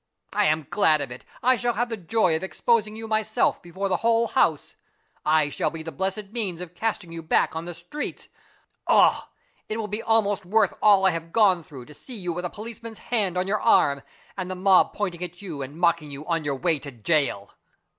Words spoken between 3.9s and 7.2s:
whole house. I shall be the blessed means of casting